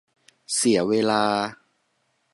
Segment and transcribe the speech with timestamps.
[0.55, 1.23] เสียเวลา